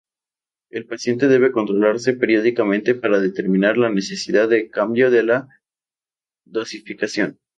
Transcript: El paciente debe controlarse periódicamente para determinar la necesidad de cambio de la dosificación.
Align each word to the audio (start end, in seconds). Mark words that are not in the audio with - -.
El 0.71 0.87
paciente 0.87 1.27
debe 1.27 1.51
controlarse 1.51 2.13
periódicamente 2.13 2.95
para 2.95 3.19
determinar 3.19 3.77
la 3.77 3.91
necesidad 3.91 4.49
de 4.49 4.67
cambio 4.67 5.11
de 5.11 5.21
la 5.21 5.49
dosificación. 6.43 7.37